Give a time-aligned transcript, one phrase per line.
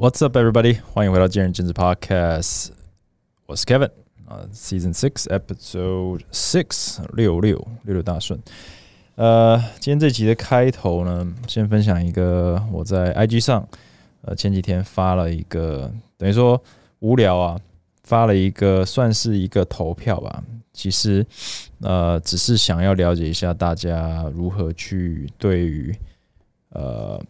[0.00, 0.78] What's up, everybody？
[0.92, 2.68] 欢迎回到今日兼职 Podcast。
[3.46, 3.90] 我是 Kevin
[4.28, 8.40] 啊，Season Six Episode Six 六六六六大顺。
[9.16, 13.68] 呃，今天这集的开头呢，先分享一个我在 IG 上，
[14.22, 16.62] 呃，前几天发了一个，等于说
[17.00, 17.60] 无聊啊，
[18.04, 20.44] 发了一个算是一个投票吧。
[20.72, 21.26] 其实，
[21.80, 25.92] 呃，只是想要了解一下大家如何去对于
[26.68, 27.20] 呃。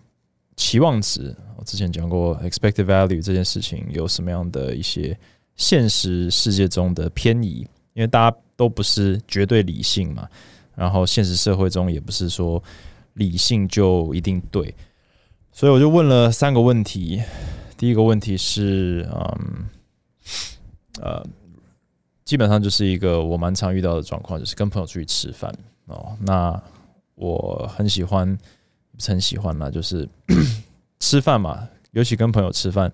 [0.59, 5.17] 期望值，我之前讲过，expected value 这件事情有什么样的一些
[5.55, 7.65] 现实世界中的偏移？
[7.95, 10.29] 因为大家都不是绝对理性嘛，
[10.75, 12.61] 然后现实社会中也不是说
[13.15, 14.75] 理性就一定对，
[15.53, 17.23] 所以我就问了三个问题。
[17.77, 19.69] 第一个问题是，嗯，
[21.01, 21.25] 呃，
[22.25, 25.57] 基本上就是一个我蛮常遇到的状况，就是跟朋友出去吃饭
[25.87, 26.61] 哦，那
[27.15, 28.37] 我很喜欢。
[29.07, 30.09] 很喜欢啦，就是
[31.01, 32.91] 吃饭嘛，尤其跟朋友吃饭，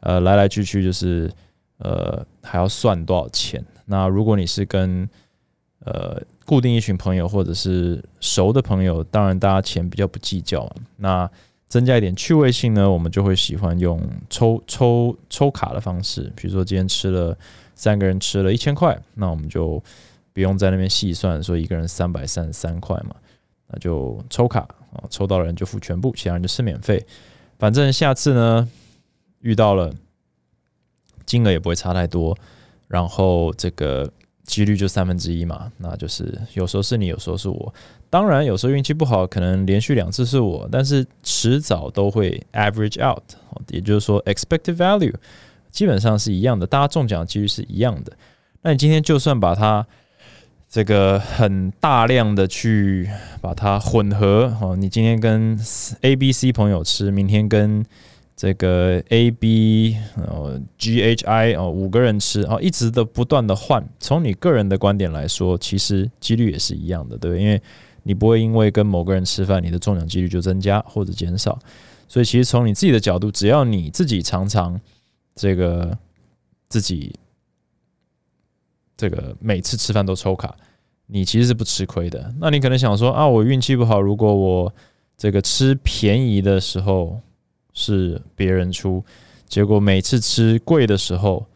[0.00, 1.30] 呃，来来去去就是
[1.78, 3.64] 呃，还要算多少钱。
[3.86, 5.08] 那如果你是跟
[5.84, 10.70] 呃固定一群朋友或者是熟的朋友，当然大家钱比较不计较。
[10.96, 11.28] 那
[11.68, 14.00] 增加一点趣味性呢，我们就会喜欢用
[14.30, 16.32] 抽抽抽卡的方式。
[16.36, 17.36] 比如说今天吃了
[17.74, 19.82] 三个人吃了一千块，那我们就
[20.32, 23.16] 不用在那边细算，说一个人三百三十三块嘛，
[23.68, 24.60] 那就抽卡。
[24.92, 27.04] 啊，抽到的人就付全部，其他人就是免费。
[27.58, 28.66] 反正下次呢，
[29.40, 29.92] 遇到了
[31.26, 32.34] 金额也不会差太多，
[32.88, 34.10] 然后这个
[34.44, 35.70] 几率就三分之一嘛。
[35.76, 37.74] 那就是有时候是你，有时候是我。
[38.08, 43.22] 当然，有时候运气不好，可能连续两次是我，但是迟早都会 average out。
[43.68, 45.14] 也就是说，expected value
[45.70, 48.16] 基本上是一样的，大家中奖几率是一样的。
[48.62, 49.86] 那你今天就算把它
[50.68, 53.08] 这个很大量的去
[53.40, 55.58] 把它混合哦，你今天跟
[56.02, 57.84] A、B、C 朋友吃，明天跟
[58.36, 63.82] 这个 A、B、哦 G、H、I 哦五个人吃哦，一直的不断的换。
[63.98, 67.42] 从你个人的观点来说，其实几率也是一样的，对不对？
[67.42, 67.62] 因为
[68.02, 71.58] 你不会因为跟某个人吃饭，你的中奖几率就增加或者减少。
[72.08, 74.78] 所以其实从你自己的角度，只要你自己常常
[75.34, 75.96] 这个
[76.68, 77.14] 自己。
[78.96, 80.54] 这个每次吃饭都抽卡，
[81.06, 82.34] 你其实是不吃亏的。
[82.40, 84.72] 那你可能想说啊，我运气不好，如果我
[85.16, 87.20] 这个吃便宜的时候
[87.72, 89.04] 是别人出，
[89.46, 91.46] 结果每次吃贵的时候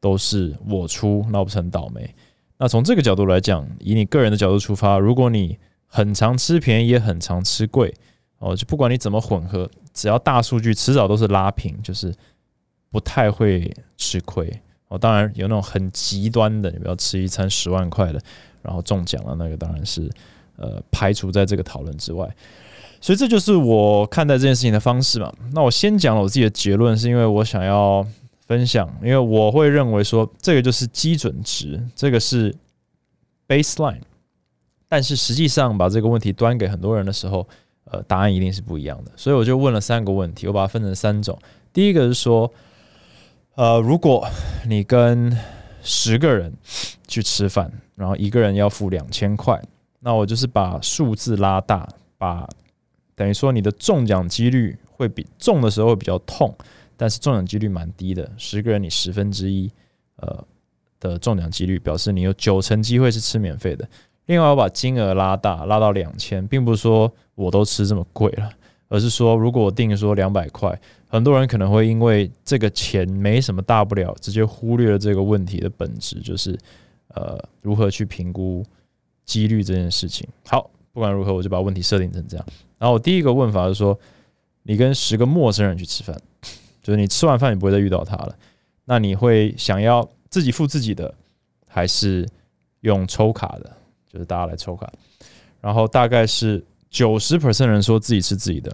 [0.00, 2.14] 都是我出，那不是很倒霉？
[2.56, 7.94] 那从这个角度来讲，以你个人的角度出发，如果你很常吃便宜，也很常吃贵，
[8.38, 12.12] 哦，就不管你怎么混合，只要大数据迟早都是拉平，就是
[12.90, 14.52] 不太会吃亏。
[14.88, 18.18] 哦，当然有那种很极端的，你不要吃一餐十万块的，
[18.62, 20.10] 然后中奖了，那个当然是
[20.56, 22.26] 呃排除在这个讨论之外。
[22.98, 25.30] 所以这就是我看待这件事情的方式嘛。
[25.52, 28.02] 那我先讲我自己的结论，是因为我想要
[28.46, 32.54] 分享，因为我会认为说这个就是基准值，这个是
[33.46, 34.00] baseline。
[34.88, 37.46] 但是实际上把这个问题端给很多人的时候，
[37.84, 39.12] 呃，答案一定是不一样的。
[39.16, 41.38] 所以我就问了三个问题，我把它分成三种。
[41.74, 42.50] 第一个是说。
[43.58, 44.24] 呃，如果
[44.68, 45.36] 你跟
[45.82, 46.54] 十个人
[47.08, 49.60] 去吃饭，然后一个人要付两千块，
[49.98, 52.48] 那我就是把数字拉大，把
[53.16, 56.56] 等于说你的中奖几率会比中的时候会比较痛，
[56.96, 58.30] 但是中奖几率蛮低的。
[58.36, 59.68] 十个人你十分之一，
[60.18, 60.44] 呃
[61.00, 63.88] 的中奖几率表示你有九成机会是吃免费的。
[64.26, 68.48] 另外，我把金额拉大，拉到两千，并不是说我都吃这么贵了。
[68.88, 76.58] 而是说，如果我定说两百块，很多人可能会因为这个钱没什么大不了，直接忽略了这个问题的本质，就是
[77.08, 78.64] 呃如何去评估
[79.26, 80.26] 几率这件事情。
[80.46, 82.46] 好，不管如何，我就把问题设定成这样。
[82.78, 83.98] 然后我第一个问法是说，
[84.62, 86.18] 你跟十个陌生人去吃饭，
[86.82, 88.34] 就是你吃完饭你不会再遇到他了，
[88.86, 91.14] 那你会想要自己付自己的，
[91.66, 92.26] 还是
[92.80, 93.70] 用抽卡的？
[94.10, 94.90] 就是大家来抽卡，
[95.60, 96.64] 然后大概是。
[96.90, 98.72] 九十 percent 人说自己是自己的，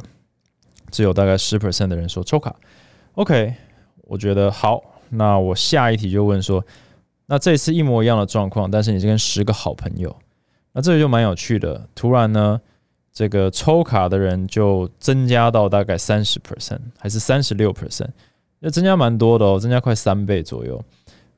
[0.91, 2.55] 只有大概十 percent 的人说抽卡。
[3.15, 3.55] OK，
[4.03, 4.83] 我觉得好。
[5.11, 6.65] 那我下一题就问说，
[7.27, 10.15] 那这次一模一样的状况，但是你是跟十个好朋友，
[10.73, 11.89] 那这个就蛮有趣的。
[11.95, 12.61] 突然呢，
[13.13, 18.09] 这个抽卡的人就增加到大概三十 percent，还是三十六 percent，
[18.61, 20.83] 那增加蛮多的哦，增加快三倍左右。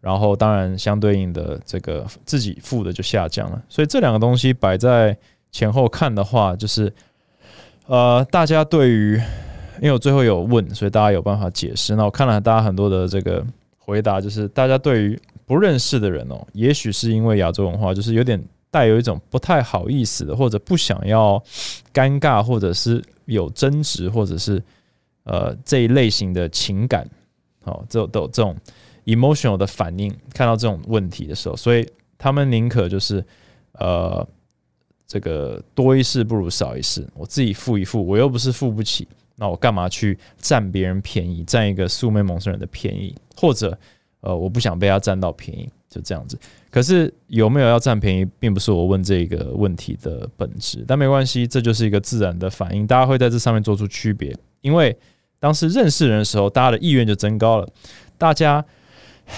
[0.01, 3.63] 然后当然相对应的这个自己付的就下降了。
[3.69, 5.17] 所以这两个东西摆在。
[5.53, 6.93] 前后看的话，就是，
[7.87, 9.15] 呃，大家对于，
[9.81, 11.97] 因为我最后有问，所以大家有办法解释。
[11.97, 13.45] 那我看了大家很多的这个
[13.79, 21.43] 回答，就是大家对于不认识的人哦，也许是因为亚洲文化，就是有点带有一种不太好意思的，或者不想要
[21.95, 24.63] 尴尬，或者是有争执，或者是
[25.25, 27.09] 呃这一类型的情感，
[27.65, 28.55] 哦，这都这种
[29.05, 31.89] emotional 的反应，看到这种问题的时候，所以
[32.19, 33.25] 他们宁可就是
[33.75, 34.27] 呃
[35.07, 39.07] 这个多一事不如少一事，我自己付一付，我又不是付不起，
[39.37, 43.79] 那我干嘛去占别人便宜，占一个素昧蒙生人的便宜，或者
[44.21, 45.69] 呃我不想被他占到便宜。
[45.89, 46.37] 就这样子，
[46.69, 50.85] 可是有没有要占便宜，并不是我问这个问题的本质。
[50.87, 54.37] 但没关系，这就是一个自然的反应，大家会在这上面做出区别。
[54.61, 54.95] 因为
[55.39, 57.69] 当时认识人的时候，大家的意愿就增高了，
[58.19, 58.63] 大家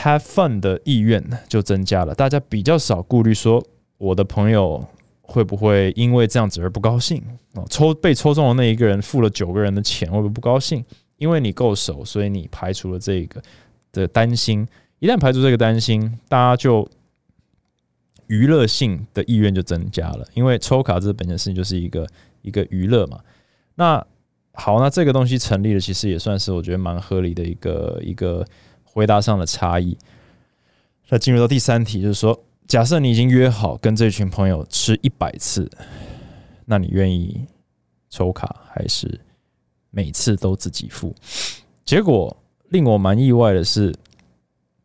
[0.03, 3.65] have fun 的意愿就增加了，大家比较少顾虑说
[3.99, 4.85] 我的朋友
[5.31, 7.23] 会不会因为这样子而不高兴
[7.53, 7.65] 哦。
[7.69, 10.83] 抽被抽中的那一个人付了九个人的钱，会不会不高兴？
[11.19, 13.43] 因为你够熟，所以你排除了这个
[13.93, 14.67] 的担心。
[15.01, 16.89] 一旦排除这个担心，大家就
[18.27, 22.07] 娱乐性的意愿就增加了，因为抽卡这本身事情就是一个
[22.43, 23.21] 一个娱乐嘛。
[23.75, 24.05] 那
[24.55, 28.45] 好，那这个东西成立了，其实也算是我觉得蛮合理的一个一个
[28.83, 29.97] 回答上的差异。
[31.11, 35.69] 那进入到第三题，就是说，假设你已经约好跟这群朋友吃一百次，
[36.67, 37.45] 那你愿意
[38.11, 39.21] 抽卡还是
[39.91, 41.15] 每次都自己付？
[41.85, 42.37] 结果
[42.69, 43.93] 令我蛮意外的是。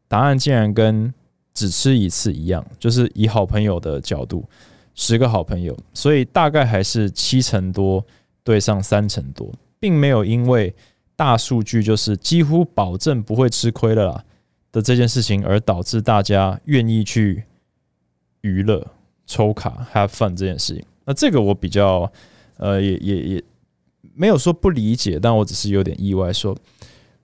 [0.08, 1.12] 答案竟然跟
[1.56, 4.48] 只吃一次一样，就是以好朋友的角度，
[4.94, 8.06] 十个好朋友，所以大概还是七成多
[8.44, 10.72] 对上三成多，并没有因为
[11.16, 14.24] 大数据就是几乎保证不会吃亏了啦
[14.72, 17.44] 的这件事情而导致大家愿意去
[18.44, 18.88] 娱乐
[19.26, 20.86] 抽卡 have fun 这件事情。
[21.06, 22.10] 那这个我比较
[22.58, 23.44] 呃也也也
[24.14, 26.56] 没有说不理解，但我只是有点意外说。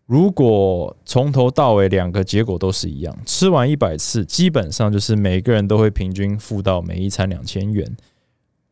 [0.06, 7.96] 如果从头到尾两个结果都是一样，吃完一百次，基本上就是每个人都会平均付到每一餐两千元，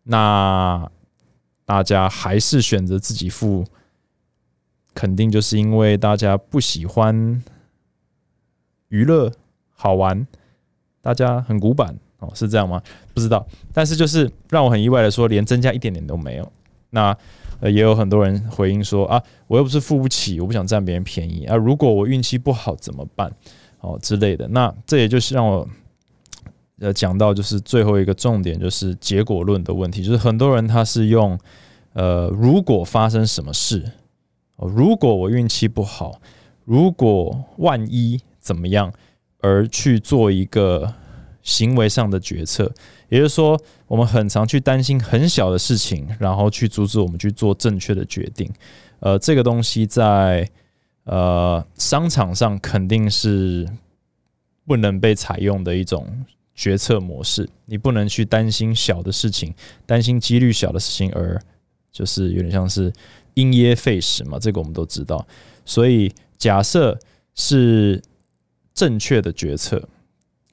[0.02, 0.90] 那
[1.64, 3.64] 大家还是选择自己付，
[4.96, 7.44] 肯定就是因为大家不喜欢
[8.88, 9.32] 娱乐
[9.74, 10.26] 好玩，
[11.02, 12.82] 大家很古板哦，是这样吗？
[13.14, 16.52] 不知道，但是就是让我很意外的说，连增加一点点都没有。
[16.90, 17.16] 那。
[17.64, 21.56] 也有很多人回应说啊，我又不是付不起，我不想占别人便宜啊。
[21.56, 23.34] 如果我运气不好怎么办？
[23.80, 24.48] 哦之类的。
[24.50, 25.68] 那这也就是让我
[26.80, 30.04] 呃讲到就是最后一个重点，就是结果论的问题。
[30.04, 31.36] 就是很多人他是用
[31.94, 33.84] 呃，如果发生什么事，
[34.58, 36.22] 哦，如果我运气不好，
[36.64, 38.94] 如果万一怎么样，
[39.40, 40.94] 而去做一个
[41.48, 42.70] 行为上的决策。
[43.08, 43.58] 也就是说，
[43.88, 48.52] 我们很常去担心很小的事情，然后去阻止我们去做正确的决定。
[49.00, 50.46] 呃，这个东西在
[51.06, 53.66] 呃商场上肯定是
[54.66, 56.06] 不能被采用的一种
[56.54, 57.48] 决策模式。
[57.66, 59.56] 你不能去担心小的事情，
[59.86, 61.42] 担心几率小的事情，而
[61.94, 62.92] 就是有点像是
[63.36, 64.38] 因噎废食嘛。
[64.38, 65.26] 这个我们都知道。
[65.64, 67.00] 所以，假设
[67.36, 68.02] 是
[68.74, 69.82] 正确的决策，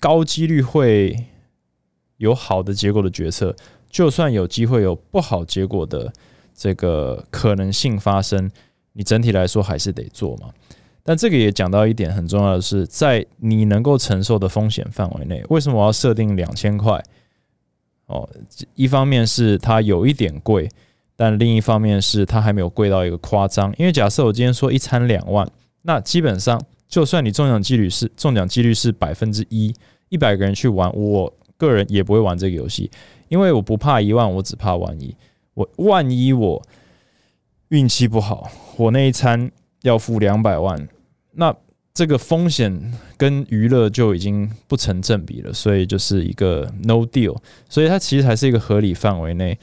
[0.05, 1.17] 高几率会。
[2.19, 3.55] 有好的结果的决策，
[3.91, 6.11] 就算有机会有不好结果的
[6.55, 8.49] 这个可能性发生，
[8.93, 10.49] 你整体来说还是得做嘛。
[11.03, 17.03] 但这个也讲到一点很重要的是，在你能够承受的风险范围内，为什么我要设定两千块？
[18.07, 18.27] 哦，
[18.77, 20.69] 一方面是它有一点贵，
[21.17, 23.75] 但另一方面是它还没有贵到一个夸张。
[23.77, 25.47] 因为假设我今天说一餐两万，
[25.83, 29.75] 那基本上就算你中奖几率是中奖几率是百分之一，
[30.09, 31.33] 一百个人去玩我。
[31.57, 32.91] 个人也不会玩这个游戏，
[33.29, 35.15] 因为我不怕一万，我只怕万一。
[35.55, 36.61] 我万一我
[37.69, 39.51] 运气不好，我那一餐
[39.83, 40.89] 要付两百万，
[41.35, 41.55] 那
[41.95, 47.37] 这个风险跟娱乐就已经不成正比了，所以就是一个 no deal。
[47.69, 49.57] 所以它其实还是一个合理范围内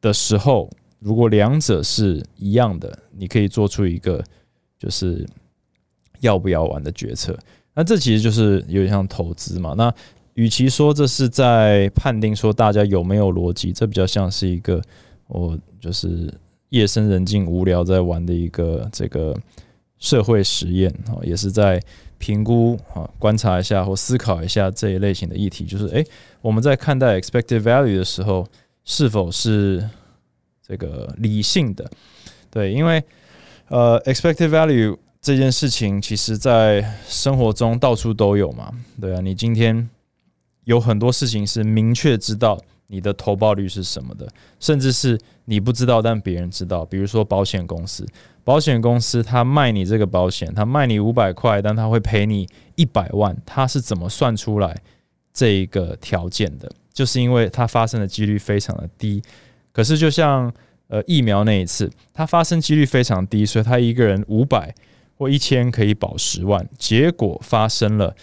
[0.00, 4.24] 的时候，如果两者是一样的，你可以做出一个
[4.78, 5.28] 就是
[6.20, 7.38] 要不要玩的决策。
[7.78, 9.72] 那这其实就是有点像投资嘛。
[9.76, 9.94] 那
[10.34, 14.82] 与其说这是在判定说大家有没有逻辑，这比较像是一个
[15.28, 16.28] 我就是
[16.70, 19.32] 夜深人静无聊在玩的一个这个
[20.00, 21.80] 社会实验啊，也是在
[22.18, 26.04] 评估啊观察一下或思考一下这一类型的议题，就是诶，
[26.40, 28.44] 我们在看待 expected value 的时候
[28.82, 29.88] 是否是
[30.66, 31.88] 这个理性的？
[32.50, 33.00] 对，因为
[33.68, 39.88] 呃 expected value 这件事情，其实在生活中到处都有嘛，对啊，你今天。
[40.64, 44.28] 有很多事情是明确知道你的投报率是什么的，
[44.60, 46.84] 甚至是你不知道，但别人知道。
[46.84, 48.06] 比如说保险公司，
[48.44, 54.76] 保险公司他卖你这个保险，他卖你五百块，但他会赔你一百万，他是怎么算出来
[55.32, 56.70] 这一个条件的？
[56.92, 59.22] 就是因为它发生的几率非常的低。
[59.72, 60.52] 可是就像
[60.88, 64.74] 呃疫苗那一次，它发生几率非常低，所以他一个人五百
[65.18, 66.66] 或一千可以保十万。
[66.78, 68.14] 结果发生了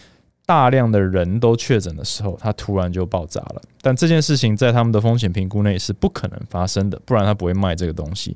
[0.45, 3.61] 大量的人都确诊的时候，它突然就爆炸了。
[3.81, 8.35] 但这件事情在他们的风险评估内是不可能发生的，不然他不会卖这个东西。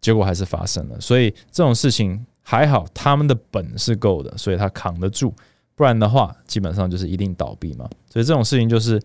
[0.00, 5.32] 结果还是发生了，所以这种事情还好，他们的本是够的，所以他扛得住。
[5.74, 7.88] 不然的话，基本上就是一定倒闭嘛。
[8.10, 9.00] 所以这种事情就是，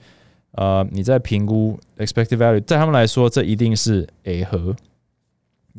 [0.51, 4.75] 呃，你在评估 expected value，在他们来说，这一定是 A 和，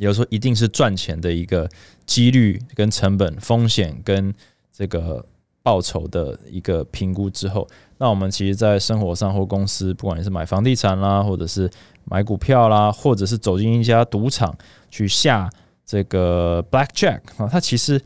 [0.01, 1.69] 也就是说，一定是赚钱的一个
[2.07, 4.35] 几率跟成本、风险跟
[4.73, 5.25] 这个
[5.63, 11.71] 报酬的一个评估之后，那我们其实，在生活上或公司，不管你是买房地产啦，或者是
[12.05, 14.57] 买股票啦，或者是走进一家赌场
[14.91, 15.51] 去下
[15.85, 18.01] 这个 blackjack 啊，它其实。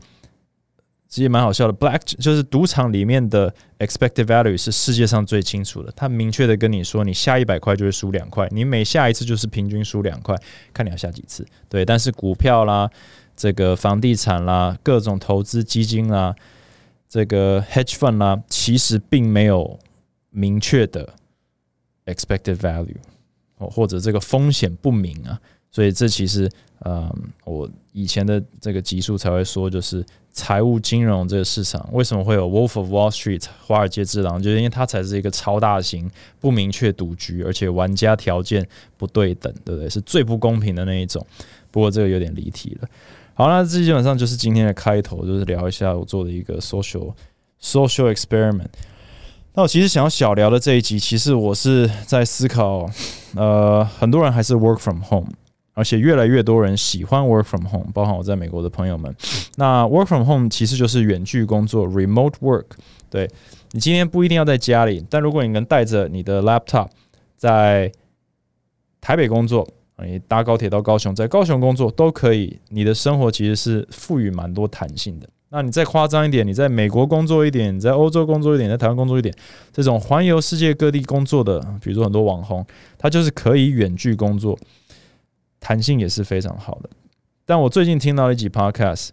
[1.15, 5.89] 其实蛮好笑的，Black 就是赌场里面的 expected value 是世界上最清楚的。
[5.95, 10.35] 他明确的跟你说，你下一百块就会输两块，你每下一次就是平均输两块，
[10.73, 11.47] 看你要下几次。
[11.69, 12.89] 对，但是股票啦，
[13.33, 16.35] 这个房地产啦，各种投资基金啦，
[17.07, 19.79] 这个 hedge fund 啦，其实并没有
[20.31, 21.13] 明确的
[22.07, 22.97] expected value，
[23.59, 25.39] 哦，或者这个风险不明啊。
[25.71, 26.49] 所以这其实，
[26.85, 27.09] 嗯，
[27.45, 30.05] 我以前的这个集数才会说，就是
[30.35, 36.11] 财务金融这个市场为什么会有 Wolf of Wall Street 华尔街之狼，就是因为它才是一个超大型
[36.41, 39.89] 不明确赌局，而且玩家条件不对等，对不对？
[39.89, 41.25] 是最不公平的那一种。
[41.71, 42.87] 不过这个有点离题了。
[43.33, 47.13] 好，那这基本上就是今天的开头，就是聊一下我做的一个 social
[47.61, 48.67] social experiment。
[49.53, 52.89] 那我其实想要小聊的这一集，其实我是在思考，
[53.35, 55.31] 呃，很多人还是 work from home。
[55.75, 59.15] 而且越来越多人喜欢 work from home，包含我在美国的朋友们。
[59.57, 62.65] 那 work from home 其实就是远距工作 （remote work）。
[63.09, 63.29] 对
[63.71, 66.87] 你今天不一定要在家里，但如果你能带着你的 laptop
[67.37, 67.91] 在
[68.99, 69.67] 台北工作，
[70.03, 72.57] 你搭高铁到高雄，在高雄工作都可以。
[72.69, 75.29] 你的生活其实是赋予蛮多弹性的。
[75.49, 79.33] 那你再夸张一点，你在美国工作一点，你在欧洲工作一点，在台湾工作一点，
[79.71, 82.65] 这种环游世界各地工作的，比如说很多网红，
[82.97, 84.57] 他就是可以远距工作。
[85.67, 86.89] 弹性也是非常好的，
[87.43, 89.09] 但我最近听到一集 podcast，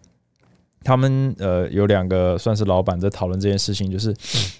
[0.83, 4.15] 他们呃有两个算是老板在讨论这件事情，就是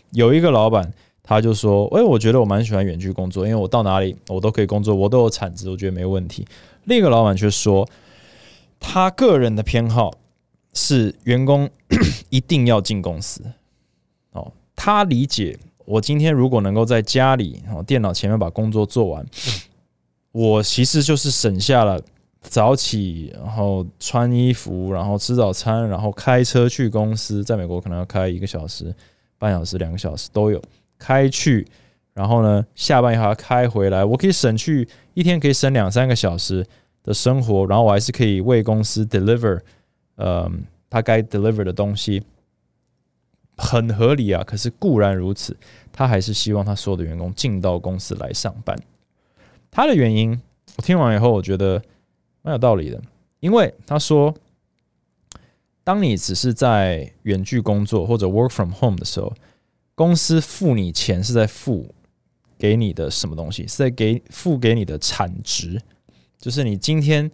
[0.09, 6.47] 有一个老板他就说，哎，我觉得我蛮喜欢远距工作，因为我到哪里我都可以工作，我都有产值，我觉得没问题。
[6.85, 7.87] 另一个老板却说，
[8.79, 10.11] 他个人的偏好
[10.73, 11.69] 是员工
[12.31, 13.43] 一定要进公司。
[14.31, 19.23] 哦，他理解我今天如果能够在家里哦电脑前面把工作做完。
[20.33, 22.01] 我其实就是省下了
[22.41, 27.43] 早起，然后穿衣服，然后吃早餐，然后开车去公司。
[27.43, 28.93] 在美国可能要开一个小时、
[29.37, 30.59] 半小时、两个小时都有
[30.97, 31.65] 开去，
[32.13, 36.65] 然后呢下班以后开回来，我可以省去一天可以省两三个小时
[37.03, 39.61] 的生活，然后我还是可以为公司 deliver，
[40.15, 40.51] 呃，
[40.89, 42.23] 他该 deliver 的东西，
[43.55, 44.43] 很合理啊。
[44.43, 45.55] 可是固然如此，
[45.91, 48.75] 他还是希望他所有的员工进到公司来上班。
[49.73, 50.39] 他的原因，
[50.77, 51.81] 我听完以后，我觉得
[52.43, 53.01] 蛮有道理的。
[53.39, 54.31] 因为他说，
[55.83, 59.33] 当你只是在远距工作或者 work from home 的时候，
[59.95, 61.91] 公司付你钱是在付
[62.55, 63.65] 给你的什么东西？
[63.65, 65.81] 是在给付给你的产值，
[66.37, 67.31] 就是你今天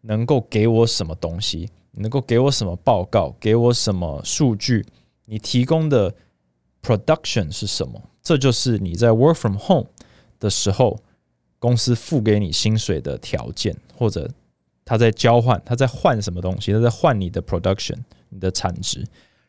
[0.00, 4.84] 能够给我什么东西，能够给我什么报告，给我什么数据，
[5.26, 6.12] 你提供的
[6.82, 8.02] production 是什么？
[8.24, 9.86] 这就是你在 work from home
[10.40, 10.98] 的时候。
[11.58, 14.30] 公司付给你薪水的条件，或者
[14.84, 16.72] 他在交换，他在换什么东西？
[16.72, 17.96] 他在换你的 production，
[18.28, 19.04] 你的产值。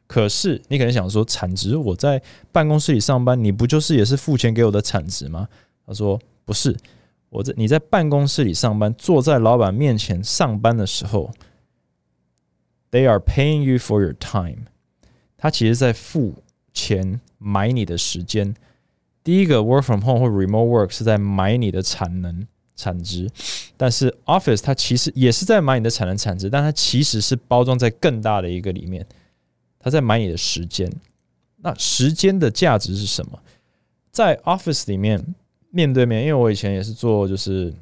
[0.08, 2.22] 可是你可能想说，产值我在
[2.52, 5.48] 办公室里上班，你不就是也是付钱给我的产值吗？
[5.86, 6.76] 他说不是，
[7.30, 11.30] 我在你在办公室里上班，坐在老板面前上班的时候
[12.90, 14.68] ，they are paying you for your time。
[15.36, 16.36] 他其实在付
[16.74, 18.56] 钱买你的时间。
[19.28, 23.30] 第一个 work from home 或 remote work 是在买你的产能产值，
[23.76, 29.06] 但是 office 它其实也是在买你的产能产值，但它其实是包装在更大的一个里面，
[29.80, 30.90] 它在买你的时间。
[31.58, 33.38] 那时间的价值是什么？
[34.12, 35.22] 在 office 里面
[35.72, 37.74] 面对面，因为我以前也是做，就是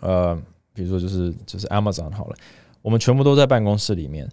[0.00, 0.34] 呃，
[0.74, 2.34] 比如说就是就是 Amazon 好了，
[2.82, 4.28] 我们全部都在办公室里面。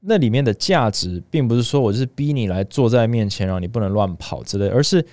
[0.00, 5.06] 那里面的价值，并不是说我就是逼你来坐在面前，然后你不能乱跑之类，而是。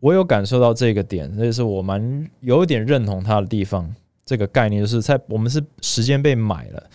[0.00, 3.94] 我有感受到这个点，这是我蛮有一点认同他的地方。
[4.24, 6.90] 这个概念就是在我们是时间被买了，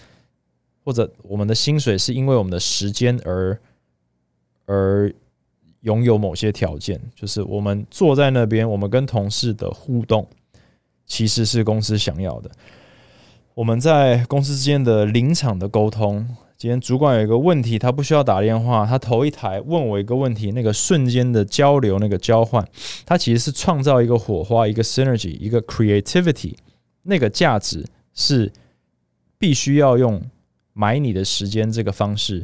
[0.83, 3.59] 或者我们的薪水是因为我们的时间而
[4.65, 5.13] 而
[5.81, 6.99] 拥有某些条件。
[7.13, 10.27] 就是我们坐在那边，我们跟同事的互动
[11.05, 12.49] 其实是公司想要的。
[13.53, 16.27] 我们在公司之间的临场的沟通。
[16.65, 22.67] 今天主管有一个问题，他不需要打电话，他头一台问我一个问题，那个瞬间的交流，那个交换，
[23.05, 26.55] 它其实是创造一个火花，一个 synergy，一个 creativity，
[27.03, 28.51] 那个价值是
[29.37, 30.19] 必须要用
[30.73, 32.43] 买你的时间这个方式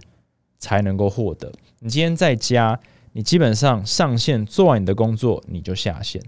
[0.60, 1.52] 才能够获得。
[1.80, 2.80] 你今天在家，
[3.14, 6.22] 你基本上上线做完你的工作，你就下线，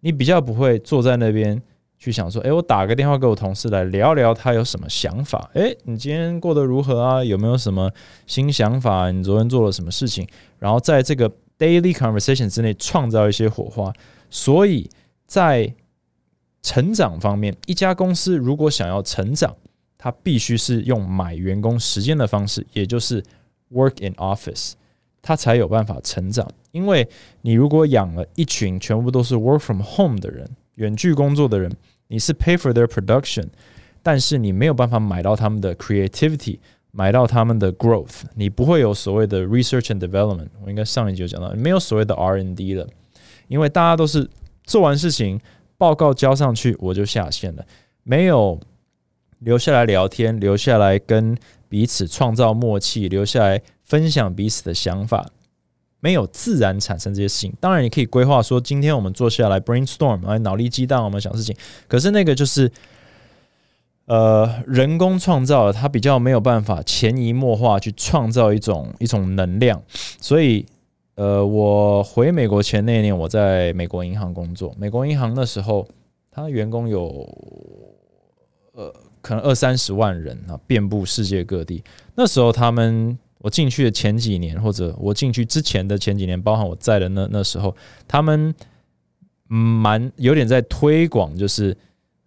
[0.00, 1.62] 你比较不会坐在那边。
[1.98, 5.50] 去想说，哎，我打个电话给我同事来聊聊，他有什么想法？
[5.52, 7.24] 哎，你今天过得如何啊？
[7.24, 7.90] 有没有什么
[8.24, 9.10] 新想法？
[9.10, 10.24] 你昨天做了什么事情？
[10.60, 11.28] 然后在这个
[11.58, 13.92] daily conversation 之内创造一些火花。
[14.30, 14.88] 所以
[15.26, 15.74] 在
[16.62, 19.56] 成长方面，一家公司如果想要成长，
[19.96, 23.20] 它必须是用买员工时间的方式，也就是
[23.72, 24.74] work in office，
[25.20, 26.48] 它才有办法成长。
[26.70, 27.08] 因为
[27.42, 30.48] 你如果养了一群全部都是 work from home 的人。
[30.78, 31.70] 远距工作的人，
[32.06, 33.46] 你是 pay for their production，
[34.02, 36.58] 但是你没有办法买到他们的 creativity，
[36.92, 40.48] 买到他们的 growth，你不会有所谓的 research and development。
[40.64, 42.86] 我应该上一集就讲到，没有所谓的 R n d 了，
[43.48, 44.28] 因为大家都是
[44.64, 45.40] 做完事情，
[45.76, 47.66] 报告交上去我就下线了，
[48.04, 48.60] 没有
[49.40, 51.36] 留下来聊天，留下来跟
[51.68, 55.28] 彼此创造默契，留下来分享彼此的想法。
[56.00, 61.56] 没有自然产生这些事情，当然你可以规划说，今天我们坐下来 brainstorm，来脑力激荡，我们想事情。
[61.88, 62.70] 可是那个就是，
[64.06, 69.82] 呃，人工创造，它比较没有办法潜移默化去创造一种一种能量。
[70.20, 70.64] 所以，
[71.16, 74.72] 呃，我回美国前那一年，我在美国银行工作。
[74.78, 75.84] 美国银行那时候，
[76.30, 77.28] 他员工有，
[78.74, 81.82] 呃，可能二三十万人啊，遍布世界各地。
[82.14, 83.18] 那时候他们。
[83.38, 87.74] 我进去的前几年，或者我进去之前的前几年，包含我在的那那时候，
[88.06, 88.54] 他们
[89.46, 91.76] 蛮有点在推广，就是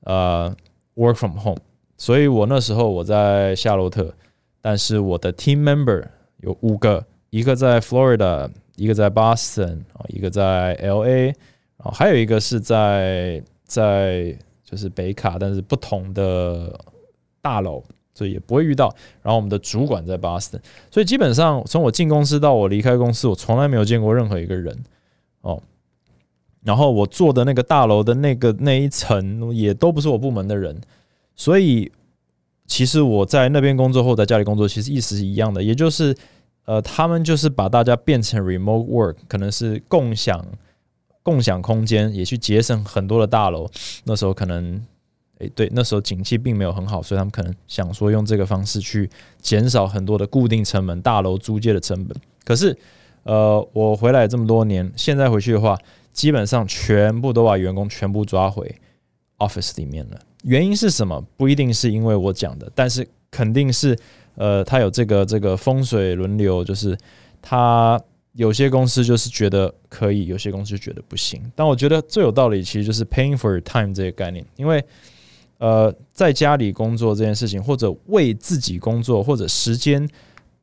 [0.05, 0.55] 呃
[0.95, 1.59] work from home。
[1.97, 4.13] 所以我那时候我在夏洛特，
[4.61, 6.03] 但是我的 team member
[6.37, 11.25] 有五个，一个在 Florida，一个在 Boston，啊，一个在 LA，
[11.77, 16.79] 然后还有一个是在在就是北卡，但是不同的
[17.41, 17.83] 大楼。
[18.13, 18.93] 所以也不会遇到。
[19.21, 24.77] 然后我们的主管在 Boston，所以基本上从我进公司到我离开公司，我从来没有见过任何一个人
[25.41, 25.61] 哦。
[26.63, 30.79] 然后我坐的那个大楼的那个那一层也都不是我部门的人，
[31.35, 31.91] 所以
[32.67, 36.15] 其实我在那边工作或在家里工作，其实意思是一样的，也就是
[36.65, 40.45] 呃，他们就是把大家变成 remote work，可能是共享
[41.23, 43.67] 共享空间，也去节省很多的大楼。
[44.03, 44.85] 那时候可能。
[45.41, 49.09] 诶，对，那时候景气并没有很好，所以他们可能想说用这个方式去
[49.41, 52.15] 减少很多的固定成本、大楼租借的成本。
[52.45, 52.77] 可是，
[53.23, 55.75] 呃，我回来这么多年，现在回去的话，
[56.13, 58.73] 基本上全部都把员工全部抓回
[59.39, 60.19] office 里面了。
[60.43, 61.19] 原因是什么？
[61.35, 63.97] 不一定是因为我讲的，但是肯定是，
[64.35, 66.95] 呃，他有这个这个风水轮流，就是
[67.41, 67.99] 他
[68.33, 71.41] 有些公司就是觉得可以，有些公司觉得不行。
[71.55, 74.83] 但我觉得最有道理，其实就是 paying for time 这个概念，因为。
[75.61, 80.09] 呃，在家里工作这件事情，或者为自己工作，或者时间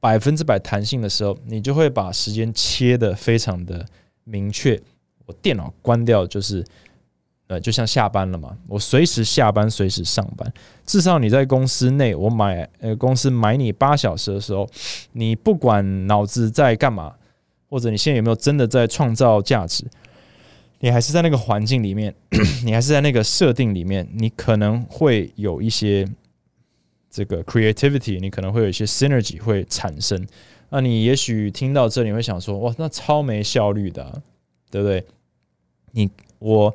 [0.01, 3.87] 百分之百弹性的时候，你就会把时间切的非常的
[4.25, 4.77] 明确。
[5.25, 6.65] 我电脑关掉就是，
[7.47, 10.53] 呃，就像下班了嘛，我随时下班，随时上班。
[10.85, 14.69] 至少你在公司内，我买呃公司买你八小时的时候，
[15.13, 17.15] 你不管脑子在干嘛，
[17.71, 19.85] 或者你现在有没有真的在创造价值。
[20.81, 22.15] 你还是在那个环境里面，
[22.65, 26.07] 你还是在那个设定里面，你可能会有一些
[27.11, 30.27] 这个 creativity，你可能会有一些 synergy 会产生。
[30.71, 34.23] 那你也许听到这里会想说：“哇，那超没效率的，
[34.71, 35.05] 对不对？”
[35.93, 36.75] 你我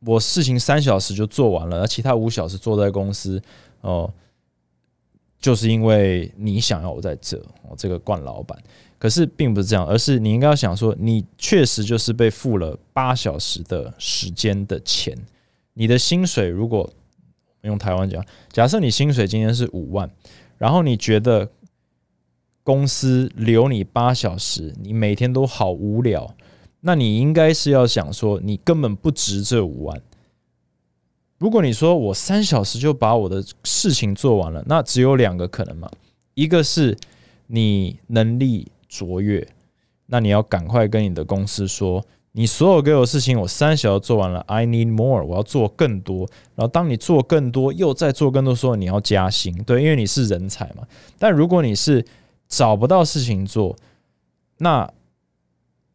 [0.00, 3.40] 我事情三小时就做完了，而其他五小时坐在公司
[3.80, 4.12] 哦，
[5.38, 8.58] 就是因为你想要我在这，我这个惯老板。
[8.98, 15.16] 可是并不是这样，而是你应该要想说，你确实就是被付了八小时的时间的钱。
[15.74, 16.90] 你的薪水如果
[17.62, 20.10] 用台湾讲，假设你薪水今天是五万，
[20.56, 21.48] 然后你觉得
[22.64, 26.34] 公司留你八小时，你每天都好无聊，
[26.80, 30.02] 那你应该是要想说，你根本不值这五万。
[31.38, 35.88] 如果你说我三小时就把我的事情做完了，那只有两个可能嘛，
[36.34, 36.98] 一个是
[37.46, 38.72] 你能力。
[38.88, 39.46] 卓越，
[40.06, 46.28] 那你要赶快跟你的公司说，你所有给我的事情，我三小时做完了，I need more，我要做更多。
[46.54, 50.86] 然后当你做更多，又再做更多，说你要加薪，对，因为你是人才嘛。
[51.18, 52.04] 但如果你是
[52.48, 53.76] 找不到事情做，
[54.58, 54.90] 那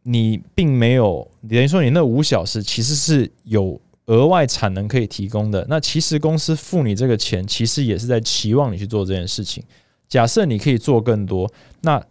[0.03, 9.63] 你并没有等于说你那五小时其实是有额外产能可以提供的，那其实公司付你这个钱，其实也是在期望你去做这件事情。
[10.09, 11.49] 假设你可以做更多，
[11.81, 12.03] 那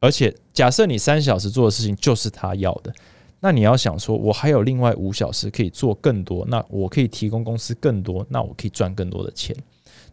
[0.00, 2.92] 而且假设你三小时做的事情就是他要的，
[3.40, 9.54] 那你要想说，我还有另外五小时可以做更多，那我可以提供公司更多，那我可以赚更多的钱。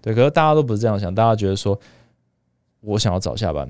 [0.01, 1.79] 对，可是大家都不是这样想，大家觉得说
[2.81, 3.69] 我想要早下班，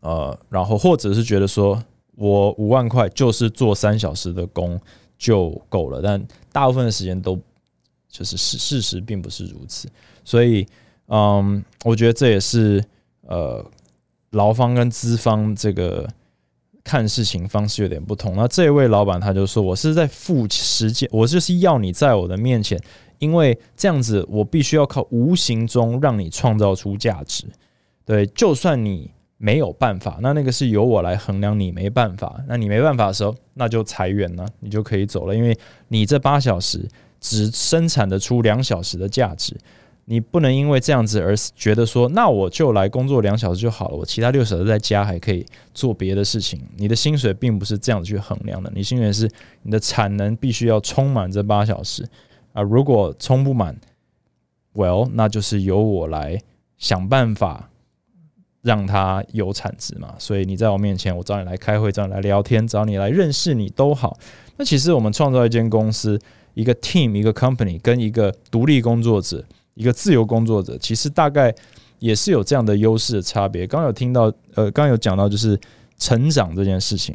[0.00, 1.82] 呃，然后或者是觉得说
[2.16, 4.80] 我五万块就是做三小时的工。
[5.16, 6.22] 就够了，但
[6.52, 7.38] 大部分的时间都
[8.08, 9.88] 就是事事实并不是如此，
[10.24, 10.66] 所以
[11.06, 12.84] 嗯，我觉得这也是
[13.22, 13.64] 呃
[14.34, 16.08] 劳方跟资方这个
[16.84, 18.36] 看事情方式有点不同。
[18.36, 22.78] 那这位老板他就说：“我是在付时间，我就是要你在我的面前，
[23.18, 27.44] 因为这样子我必须要靠无形中让你创造出价值。
[28.04, 31.58] 对，就算你。”没有办法，那那个是由我来衡量。
[31.58, 35.34] 你没办法，那你没办法的时候，那就裁员了，你就可以走了。
[35.34, 35.54] 因为
[35.88, 36.88] 你这八小时
[37.20, 39.54] 只生产得出两小时的价值，
[40.06, 46.60] 你不能因为这样子而觉得说，那我就来工作两小时就好了，我其他六小时在家还可以做别的事情。
[46.76, 49.30] 你的薪水并不是这样子去衡量的，你薪水是
[49.62, 52.06] 你的产能必须要充满这八小时
[52.52, 52.62] 啊。
[52.62, 53.76] 如果充不满
[54.74, 56.40] ，Well，那就是由我来
[56.78, 57.70] 想办法。
[58.64, 64.18] 让他有产值嘛，所以你在我面前，我找你来开会，找你来聊天，找你来认识你都好。
[64.56, 66.18] 那其实我们创造一间公司，
[66.54, 71.54] 一个 team，一个 company，跟一个独立工作者，一个自由工作者，其实大概
[71.98, 73.66] 也是有这样的优势的差别。
[73.66, 75.58] 刚有听到，呃，刚有讲到就是
[75.98, 77.14] 成长这件事情，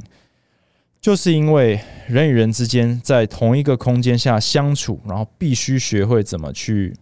[1.01, 6.95] 就是因为人与人之间在同一个空间下相处，然后必须学会怎么去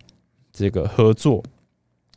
[0.51, 1.43] 这个合作，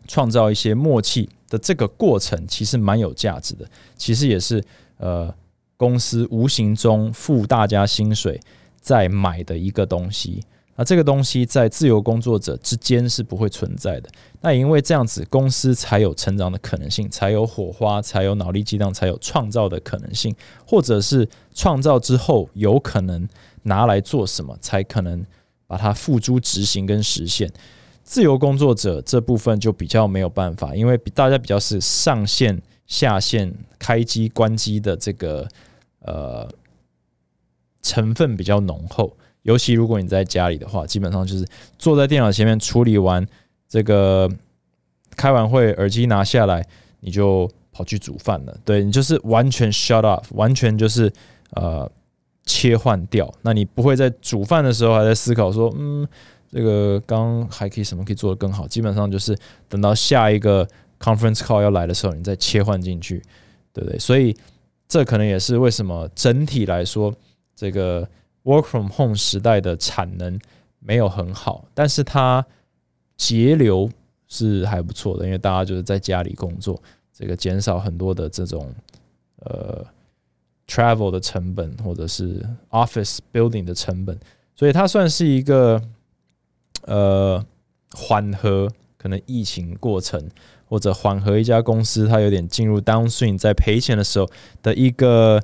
[0.06, 1.28] 创造一些默契。
[1.50, 4.62] 的这个过程其实蛮有价值的，其实也是
[4.98, 5.34] 呃
[5.76, 8.40] 公司无形中付大家薪水
[8.80, 10.44] 在买的一个东西。
[10.80, 14.08] 那这个东西在自由工作者之间是不会存在的。
[14.40, 20.34] 那因为这样子，公司才有成长的可能性，才有火花，才有脑力激荡，才有创造的可能性，
[20.66, 23.28] 或者是创造之后有可能
[23.64, 25.22] 拿来做什么，才可能
[25.66, 27.52] 把它付诸执行跟实现。
[28.02, 35.46] 自由工作者这部分就比较没有办法，因为大家比较是上线、下线、开机、关机的这个
[35.98, 36.48] 呃
[37.82, 39.14] 成分比较浓厚。
[39.42, 41.46] 尤其如果你在家里的话，基本上就是
[41.78, 43.26] 坐在电脑前面处理完
[43.68, 44.30] 这个
[45.16, 46.66] 开完会，耳机拿下来，
[47.00, 48.56] 你就跑去煮饭了。
[48.64, 51.12] 对你就是完全 shut off，完全就是
[51.52, 51.90] 呃
[52.44, 53.32] 切换掉。
[53.42, 56.06] 那你不会在煮饭的时候还在思考说，嗯。
[56.52, 58.66] 这个刚还可以什么可以做得更好？
[58.66, 60.66] 基本上就是等到下一个
[60.98, 63.22] conference call 要来的时候，你再切换进去，
[63.72, 63.96] 对不对？
[64.00, 64.36] 所以
[64.88, 67.14] 这可能也是为什么整体来说，
[67.54, 68.04] 这个
[68.44, 70.38] work from home 时代的产能
[70.78, 72.44] 没有很好，但是它
[73.16, 73.90] 节流
[74.28, 78.74] 是还不错的，因为大家就是在家里工作，这个减少很多的这种
[79.40, 79.84] 呃
[80.66, 84.18] travel 的成本或者是 office building 的成本，
[84.54, 85.80] 所以它算是一个。
[86.84, 87.44] 呃，
[87.92, 90.18] 缓和可能疫情过程，
[90.64, 94.26] 或者缓和一家公司它有点进入 downswing，在赔钱的时候
[94.62, 95.38] 的一个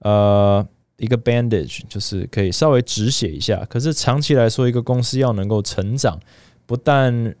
[0.00, 0.66] 呃
[1.00, 3.64] 一个 bandage，就是可以稍微止血一下。
[3.70, 6.20] 可是长期来说，一个公司要能够成长，
[6.66, 7.34] 不但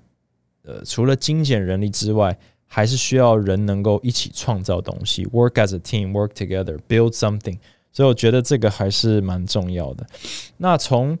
[0.64, 7.58] 呃除了精简人力之外，还是需要人能够一起创造东西，work as a team，work together，build something。
[7.92, 10.06] 所以我觉得这个还是蛮重要的。
[10.58, 11.18] 那从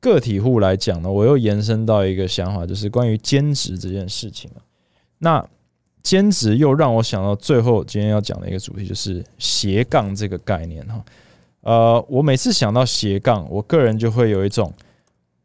[0.00, 4.50] 个体户来讲呢，我又延伸到一个想法，就是关于兼职这件事情
[5.18, 5.44] 那
[6.02, 11.04] 兼职又让我想到最后今天要讲的一个主题，就是斜杠这个概念哈。
[11.64, 14.72] 呃，我每次想到斜杠，我个人就会有一种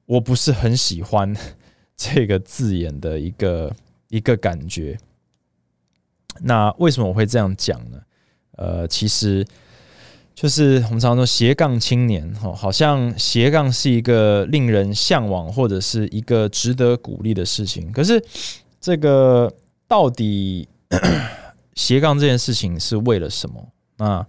[0.06, 1.36] 我不是很喜欢
[1.98, 3.76] 这个字眼的一个
[4.10, 4.98] 一个感觉。
[6.42, 8.02] 那为什么我会这样讲呢？
[8.58, 9.46] 呃，其实。
[10.36, 17.92] 就是我们常说斜杠青年，哈，好像斜杠是一个令人向往或者是一个值得鼓励的事情。
[17.92, 18.24] 可是，
[18.80, 19.54] 这个
[19.86, 20.66] 到底
[21.76, 23.68] 斜杠这件事情是为了什么？
[23.98, 24.26] 那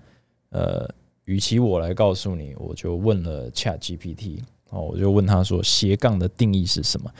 [0.49, 0.93] 呃，
[1.31, 4.41] 与其我来告诉你，我就问了 Chat GPT，
[4.71, 7.11] 哦，我就问他说斜杠的定义是什么？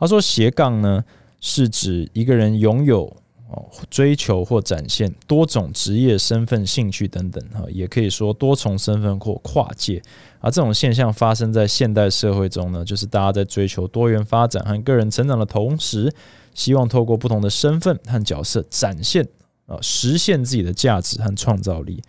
[0.00, 1.04] 他说斜杠呢
[1.40, 3.16] 是指一个人拥有。
[3.54, 10.00] 哦，追求或展现多种职业身份、兴趣等等，哈，也可以说多重身份或跨界。
[10.40, 16.10] 而这种现象发生在现代社会中呢，就是大家在追求多元发展和个人成长的同时，
[16.54, 19.28] 希望透过不同的身份和角色展现
[19.66, 22.02] 啊，实现自己的价值和创造力。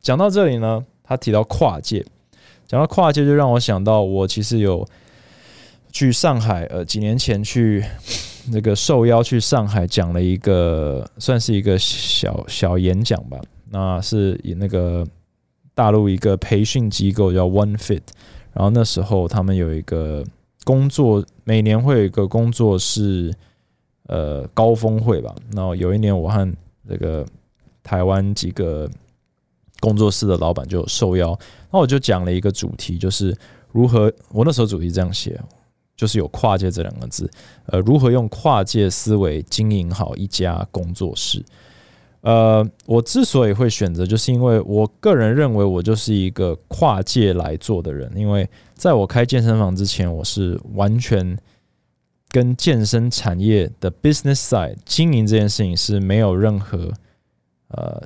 [0.00, 2.04] 讲到这里呢，他提到跨界，
[2.66, 4.86] 讲到跨界，就让我想到我其实有
[5.92, 7.84] 去上海，呃，几年前去
[8.50, 13.38] 那个受邀去上海讲了一个，算是一个小小演讲吧。
[13.70, 15.06] 那是以那个
[15.74, 18.02] 大陆一个培训机构叫 One Fit，
[18.54, 20.24] 然后那时候他们有一个
[20.64, 23.34] 工作，每年会有一个工作室，
[24.06, 25.34] 呃，高峰会吧。
[25.54, 26.50] 然后有一年我和
[26.88, 27.26] 这个
[27.82, 28.88] 台湾几个。
[29.80, 31.38] 工作室的老板就受邀，
[31.72, 33.36] 那我就讲了一个主题，就是
[33.70, 34.12] 如何。
[34.30, 35.40] 我那时候主题这样写，
[35.96, 37.30] 就是有“跨界”这两个字，
[37.66, 41.44] 呃，如何用跨界思维经营好一家工作室。
[42.22, 48.10] 呃，我之所以会选择，就是因为我个人认为我就是一个跨界来做的人。
[48.16, 51.38] 因为在我开健身房之前，我是完全
[52.30, 56.92] 跟健身产业的 business side 经营这件事情是没有任何
[57.68, 58.02] 呃。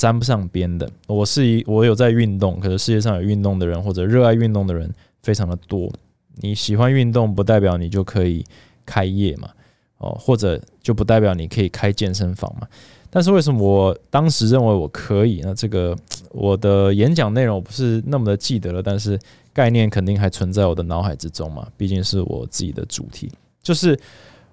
[0.00, 4.90] 沾不上边的，我是一我有在运动，可是世界上有运动的人或者热爱运动的人
[5.22, 5.92] 非常的多。
[6.36, 8.42] 你喜欢运动，不代表你就可以
[8.86, 9.50] 开业嘛，
[9.98, 12.66] 哦，或者就不代表你可以开健身房嘛。
[13.10, 15.42] 但是为什么我当时认为我可以？
[15.44, 15.94] 那这个
[16.30, 19.18] 我的演讲内容我不是那么的记得了，但是
[19.52, 23.30] 概念肯定还存在我的脑海之中嘛，毕竟是我自己的主题。
[23.62, 24.00] 就是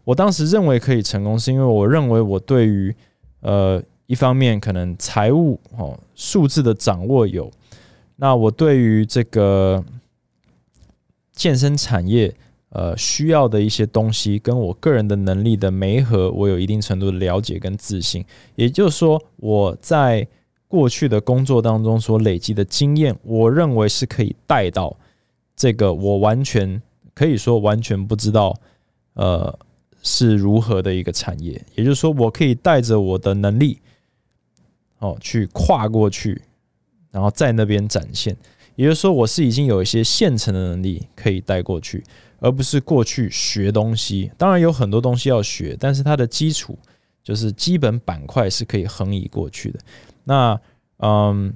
[0.04, 2.94] 我当时认为可以成功，是因为我认为我对于
[3.40, 3.82] 呃。
[4.08, 7.52] 一方面可能财务哦数字的掌握有，
[8.16, 9.84] 那我对于这个
[11.34, 12.34] 健身产业
[12.70, 18.24] 呃需要的一些东西，跟我个人的能力的媒合，我有一定程度的了解跟自信。
[18.56, 20.26] 也就是说，我在
[20.70, 24.96] 过去的工作当中所累积的经验，我认为是可以带到
[25.56, 26.82] 这个我完全
[27.14, 28.58] 可以说完全不知道
[29.16, 29.54] 呃
[30.02, 31.62] 是如何的一个产业。
[31.76, 33.82] 也就是说，我可以带着我的能力。
[35.00, 36.42] 哦，去跨过去，
[37.12, 38.36] 然后在那边展现。
[38.76, 42.04] 也就是说，我是已经有一些现成的能力可以带过去，
[42.40, 44.32] 而不是过去学东西。
[44.38, 46.78] 当然有很多东西要学，但是它的基础
[47.24, 49.80] 就是基本板块是可以横移过去的。
[50.26, 50.60] 那
[50.98, 51.52] 嗯，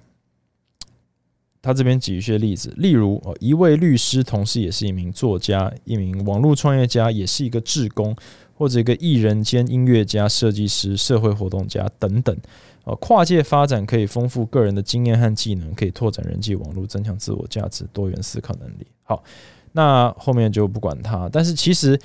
[1.62, 8.16] 他这边举一些例子，例如，一位律师，同时也是一名作家、一名网络创业家，也是一个志工，
[8.56, 12.36] 或者一个艺人兼音乐家、设计师、社会活动家等等。
[12.84, 18.88] 呃，跨界发展可以丰富个人的经验和技能，可以拓展人际网络，增强自我价值，多元思考能力。
[19.04, 19.24] 好，
[19.72, 21.30] 那后面就不管它。
[21.32, 22.00] 但是其实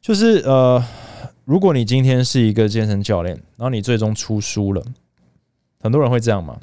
[0.00, 0.84] 就是呃，
[1.44, 4.82] 如果你今天是一个健身教练，然后你最终出书了，
[5.80, 6.58] 很多人会这样吗？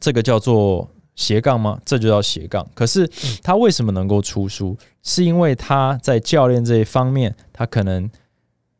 [0.00, 1.80] 这个叫做斜杠吗？
[1.84, 2.66] 这就叫斜杠。
[2.74, 3.08] 可是
[3.40, 4.76] 他为什么能够出书？
[5.04, 8.10] 是因为他在教练这一方面，他可能。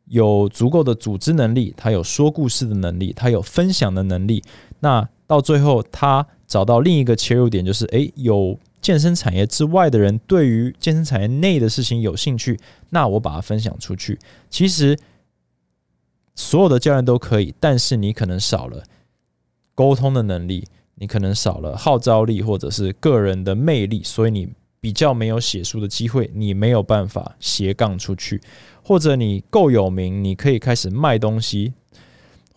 [0.05, 4.43] 有足够的组织能力，他有说故事的能力，他有分享的能力。
[4.79, 14.19] 那到最后，他找到另一个切入点，就是诶，有健身产业之外的人对于健身产业内的事情有兴趣，那我把它分享出去。
[14.49, 14.97] 其实
[16.35, 18.83] 所有的教练都可以，但是你可能少了
[19.73, 24.49] 沟通的能力，你可能少了号召力，或者是个人的魅力，所以你
[24.83, 28.41] 比较没有写书的机会，你没有办法斜杠出去。
[28.83, 31.71] 或者你够有名，你可以开始卖东西，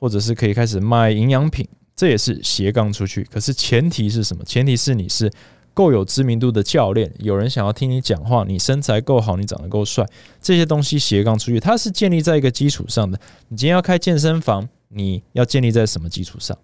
[0.00, 3.22] 或者是可以开始卖营养品，这也是斜杠出去。
[3.30, 4.42] 可是前提是什么？
[4.44, 5.30] 前提是你是
[5.72, 10.04] 够有知名度的教练，有人想要听你讲话，你身材够好，你长得够帅，
[10.42, 13.16] 这些东西斜杠出去，它是建立在一个基础上的。
[13.50, 16.58] 你今天要开健身房，你要建立在什么基础上？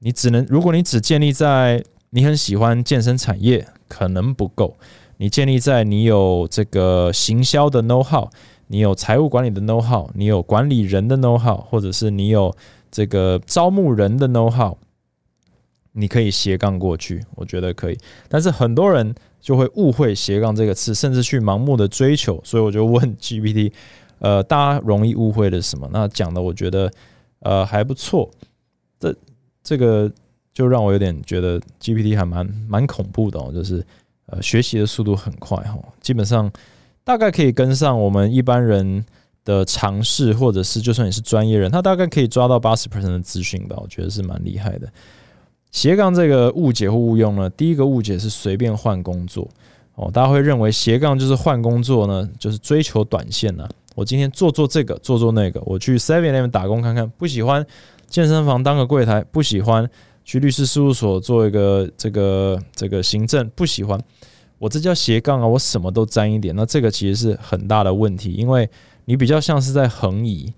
[0.00, 4.76] 你只能，如果你只建立在你很喜欢健身产业，可能不够。
[5.18, 8.28] 你建立在你有这个行销的 know how，
[8.68, 12.54] 你有财务管理的 know how，你有管理人的 know how，或者是你有
[12.90, 14.76] 这个招募人的 know how，
[15.92, 17.98] 你可以斜杠过去，我觉得可以。
[18.28, 22.40] 但是很多人就会误会斜杠这个词，甚至去盲目的追求。
[22.44, 23.72] 所以我就问 GPT，
[24.20, 25.88] 呃，大家容易误会的是什么？
[25.92, 26.90] 那讲的我觉得
[27.40, 28.30] 呃还不错。
[29.00, 29.14] 这
[29.62, 30.10] 这个
[30.58, 33.84] 就让我有点觉得 GPT 还蛮蛮恐怖的哦，就是。
[34.30, 36.52] 呃，学习的速度很快哈，基本上
[37.02, 39.02] 大概可以跟上我们一般人
[39.42, 44.86] 的尝试，或者是就算你是专业人，他大概可以抓到八十 percent 的资讯吧，我觉得是蛮厉害的。
[45.70, 49.48] 斜杠这个误解或误用呢，第一个误解是随便换工作
[49.94, 53.66] 哦，大家会认为斜杠就是换工作呢，就是追求短线呢。
[53.94, 57.64] 我今天做做这个，做做那个，我去 Seven 那边打工看看，不喜欢
[58.08, 59.88] 健身房当个柜台，不喜欢。
[60.28, 63.98] 去律师事务所做一个这个这个行政，不喜欢
[64.58, 66.54] 我这叫斜杠啊，我什么都沾一点。
[66.54, 68.68] 那这个其实是很大的问题，因为
[69.06, 70.52] 你比较像是在横移，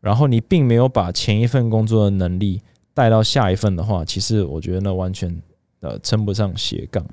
[0.00, 2.62] 然后你并没有把前一份工作的能力
[2.94, 5.42] 带到下一份的话，其实我觉得那完全
[5.80, 7.04] 呃，称不上斜杠。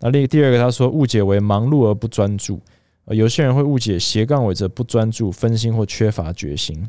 [0.00, 2.58] 那另第二个，他说误解为忙碌而不专注。
[3.06, 6.84] 有些人会误解斜杠为着不专注、分心或缺乏决心。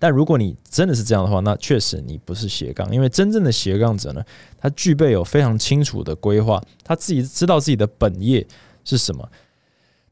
[0.00, 4.24] 但如果你真的是这样的话，那确实你不是斜杠，因为真正的斜杠者呢，
[4.58, 8.44] 他具备有非常清楚的规划，他自己知道自己的本业
[8.82, 9.28] 是什么，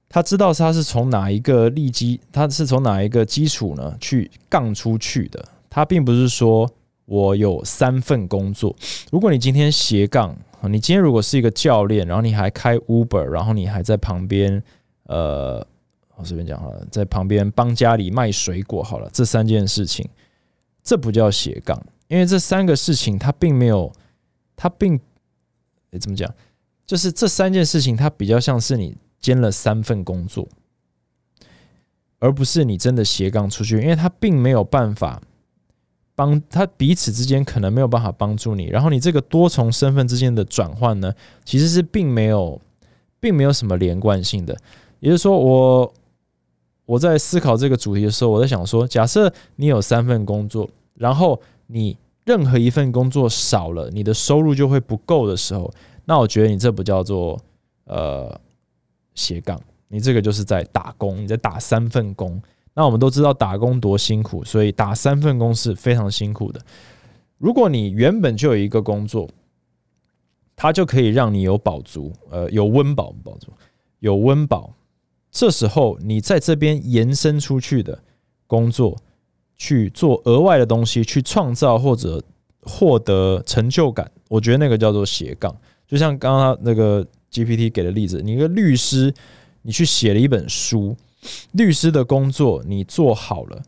[0.07, 5.43] 他知道他是从哪一个利基，他是从哪一个基础呢去杠出去的。
[5.71, 6.71] 他并不是说
[7.07, 8.77] 我有三份工作。
[9.11, 14.63] 如果你今天斜杠，你今天如果是一个教练，然后你还开 Uber，然后你还在旁边，
[15.05, 15.67] 呃。
[16.21, 20.05] 我随便讲好了，在旁边帮家里卖水果好了，这三件事情，
[20.83, 23.93] 这不叫斜杠，因为这三个事情它并没有，
[24.57, 24.99] 它并，
[25.93, 26.29] 诶怎么讲？
[26.85, 30.49] 就是这三件事情，它比较像是你兼了三份工作，
[32.19, 35.23] 而不是你真的斜杠出去，因为它并没有办法
[36.17, 42.61] 帮他彼此之间可能没有办法帮助你，然后你这个多重身份之间的转换呢，其实是并没有，
[43.21, 44.59] 并没有什么连贯性的，
[44.99, 45.95] 也就是说我。
[46.89, 55.71] 我在思考这个主题的时候，我在想说，假设你有三份工作，然后你任何一份工作少了，你的收入就会不够的时候，
[56.07, 57.39] 那我觉得你这不叫做
[57.85, 58.41] 呃
[59.15, 62.41] 斜杠，你这个就是在打工，你在打三份工。
[62.73, 66.61] 那我们都知道打工多辛苦，所以打三份工是非常辛苦的。
[67.37, 69.29] 如果你原本就有一个工作，
[70.57, 73.53] 它就可以让你有饱足，呃，有温饱，饱足，
[73.99, 74.73] 有温饱。
[75.39, 77.97] 这时候，你在这边延伸出去的
[78.49, 78.99] 工作，
[79.57, 82.21] 去做额外的东西，去创造或者
[82.63, 85.57] 获得成就感，我觉得那个叫做斜杠。
[85.87, 89.15] 就像刚刚那个 GPT 给的例子，你一个律师，
[89.63, 90.97] 你去写了一本书，
[91.53, 93.63] 律师的工作你做好了，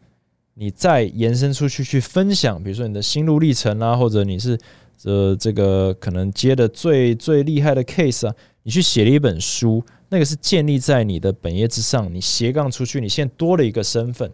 [0.55, 4.59] 你再延伸出去去分享，比如说你的心路历程啊，或者你是
[5.05, 9.81] 呃这个可能接的最最厉害的 case 啊，你去写了一本书。
[10.13, 14.29] 那个是建立在你的本业之上，你斜杠出去，你现在多了一个身份，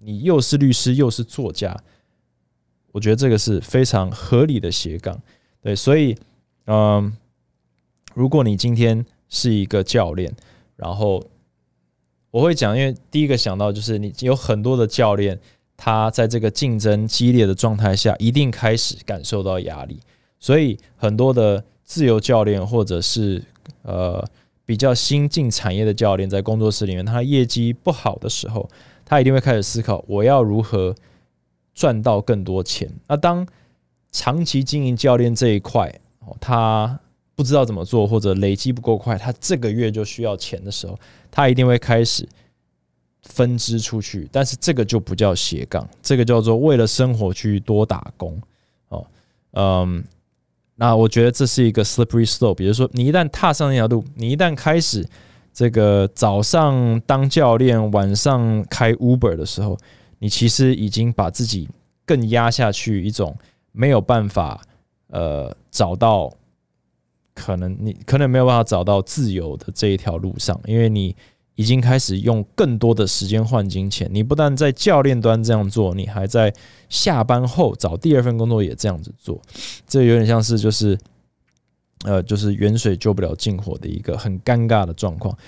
[0.00, 1.80] 你又是律师又是作家，
[2.90, 5.16] 我觉得这个是非常合理的斜杠。
[5.60, 6.16] 对，所以，
[6.66, 7.16] 嗯，
[8.14, 10.34] 如果你今天是一个教练，
[10.74, 11.24] 然后
[12.32, 15.38] 我会讲，因为第一个想到就是你有很多的教练，
[15.76, 20.00] 他在这个竞争激烈的状态下，一定开始感受到压力，
[20.40, 23.40] 所以很多的自由教练或者是
[23.82, 24.28] 呃。
[24.64, 28.68] 比较新进产业的教练在工作室里面，他业绩不好的时候，
[29.04, 30.94] 他一定会开始思考我要如何
[31.74, 32.88] 赚到更多钱。
[33.08, 33.46] 那当
[34.12, 35.92] 长期经营教练这一块，
[36.40, 36.98] 他
[37.34, 40.98] 不知道怎么做，或者累积不够快，他这个月就需要钱的时候，
[41.30, 42.28] 他一定会开始
[43.22, 44.28] 分支出去。
[44.30, 48.40] 但是这个就不叫斜杠，这个叫做为了生活去多打工。
[48.88, 49.06] 哦，
[49.52, 50.04] 嗯。
[50.82, 55.08] 那我觉得这是一个 slippery slope，比如说你一旦踏上那条路，你一旦开始
[55.54, 59.78] 这个早上当教练，晚上开 Uber 的时候，
[60.18, 61.68] 你其实已经把自己
[62.04, 63.36] 更压下去一种
[63.70, 64.60] 没有办法
[65.06, 66.32] 呃找到
[67.32, 71.14] 可能你可能没有办法找到自由的这一条路上，因为你。
[71.62, 74.08] 已经开始用更多的时间换金钱。
[74.10, 76.52] 你不但在教练端这样做，你还在
[76.88, 79.40] 下班后找第二份工作也这样子做。
[79.86, 80.98] 这有点像是就是，
[82.04, 85.38] 呃，就是远水救不了近火的一个很尴尬的状况。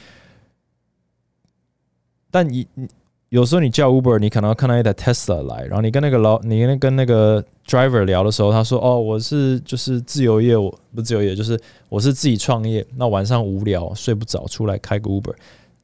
[2.31, 2.87] 但你你
[3.31, 12.87] 有时候你叫 Uber，你可能看到一台 Tesla 来，然后你跟那个老你跟那个 driver 聊的时候，他说：“哦，我是就是自由业，我不自由业，就是我是自己创业。
[12.95, 15.35] 那晚上无聊睡不着，出来开个 Uber。”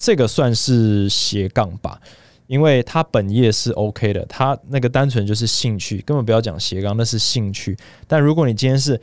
[0.01, 2.01] 这个算是斜杠吧，
[2.47, 7.77] 因为他本业是 OK 的，他那个单纯就是兴趣，根本不要讲斜杠，那是兴趣。
[8.09, 8.99] 但如果你今天是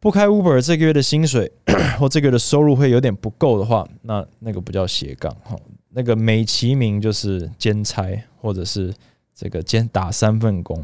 [0.00, 1.52] 不开 Uber，这个月的薪水
[2.00, 5.54] 或这个月的收入会有点不够的话，那那个不叫斜杠哈，
[5.90, 8.90] 那个美其名就是兼差或者是
[9.34, 10.82] 这个兼打三份工。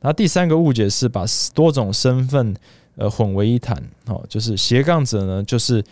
[0.00, 2.54] 那第三个误解是把多种身份
[2.94, 5.82] 呃混为一谈，哦，就是斜杠者呢，就是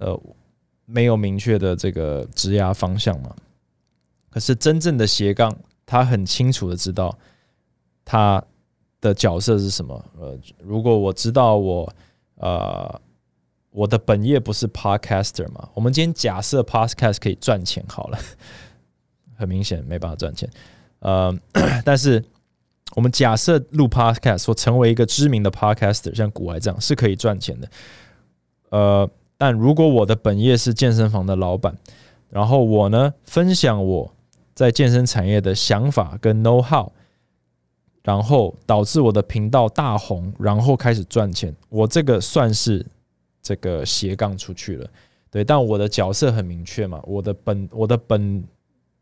[0.00, 0.20] 呃。
[0.90, 3.36] 没有明确的这个职涯方向嘛？
[4.30, 7.16] 可是真正的斜杠，他很清楚的知道
[8.06, 8.42] 他
[8.98, 10.02] 的角色是什么。
[10.18, 11.92] 呃，如果我知道我
[12.36, 13.00] 呃
[13.70, 18.18] 我的本业不是 podcaster 嘛，我们今天假设 podcast 可以赚钱好了，
[19.36, 20.48] 很明显没办法赚钱。
[21.00, 21.38] 呃，
[21.84, 22.24] 但是
[22.96, 27.70] 我们假设录 podcast 或成为一个知名的 podcaster，像古外这样是可以赚钱的。
[28.70, 29.10] 呃。
[29.38, 31.74] 但如果我的本业是健身房的老板，
[32.28, 34.12] 然后我呢分享我
[34.52, 36.90] 在健身产业的想法跟 know how，
[38.02, 41.54] 然后导致我的频道大红，然后开始赚钱。
[41.68, 42.84] 我这个算是
[43.40, 44.90] 这个斜杠出去了，
[45.30, 45.44] 对。
[45.44, 48.42] 但我的角色很明确嘛，我的本我的本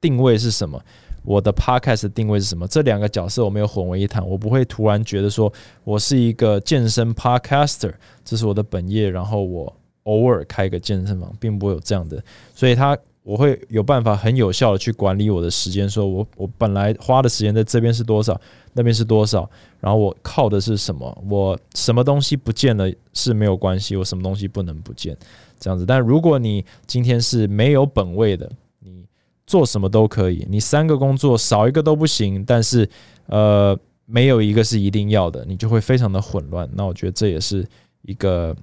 [0.00, 0.78] 定位是什么？
[1.24, 2.68] 我的 podcast 定位是什么？
[2.68, 9.74] 这两个角色我没有混为一谈，我不会突然觉得说我是一个健身 podcaster，这是我的本业，然后我
[10.06, 12.20] 偶尔开个健身房，并不会有这样的，
[12.52, 12.98] 所以他。
[13.26, 18.40] 我会有办法很有效的去管理我的时间，说我我本来花的时间在这边是多少，
[18.72, 19.50] 那边是多少，
[19.80, 21.24] 然后我靠的是什么？
[21.28, 25.16] 我什么东西不见了是没有关系，我什么东西不能不见，
[25.58, 25.84] 这样子。
[25.84, 28.48] 但如果你今天是没有本位的，
[28.78, 29.04] 你
[29.44, 32.88] 做什么都可以，你三个工作少一个都不行，但是
[33.26, 36.70] 呃没有一个是一定要的，你就会非常的混乱。
[36.74, 37.66] 那我觉得这也是
[38.02, 38.54] 一个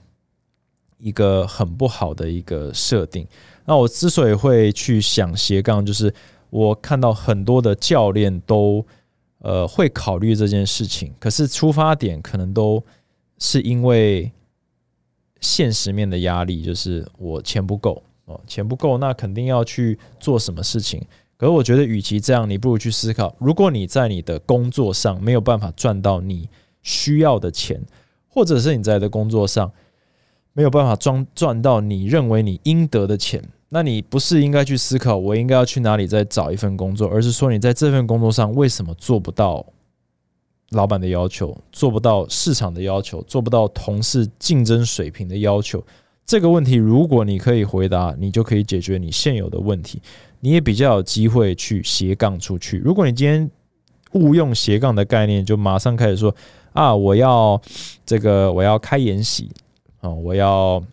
[1.03, 3.27] 一个很不好的一个设定。
[3.65, 6.13] 那我之所以会去想斜杠，就是
[6.49, 8.85] 我看到很多的教练都
[9.39, 12.81] 呃会考虑这件事情，可是出发点可能都
[13.37, 14.31] 是因为
[15.41, 21.05] 现实面的压力，就是我钱不够哦，钱不够，那肯定要去做什么事情。
[21.35, 26.47] 可是我觉得，与其这样，你不如去思考，如果你在你的工作上没有办法赚到你
[26.81, 27.81] 需要的钱，
[28.29, 29.71] 或者是你在的工作上。
[30.53, 39.65] 没有办法赚赚到你认为你应得的钱，那你不是应该去思考我应该要去哪里再找一份工作，而是说你在这份工作上为什么做不到
[40.69, 45.83] 老板的要求，做不到市场的要求，做不到同事竞争水平的要求？
[46.25, 50.01] 这个问题如果你可以回答，你就可以解决你现有的问题，
[50.39, 52.77] 你也比较有机会去斜杠出去。
[52.77, 53.49] 如果你今天
[54.11, 56.33] 误用斜杠的概念，就马上开始说
[56.73, 57.59] 啊，我要
[58.05, 59.51] 这个我要开研习。
[60.03, 60.83] 哦，我要